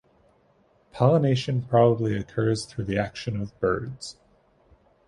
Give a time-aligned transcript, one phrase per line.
[0.93, 4.17] Pollination probably occurs through the action of birds.